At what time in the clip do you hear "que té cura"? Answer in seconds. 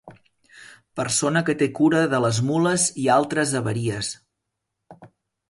1.49-2.01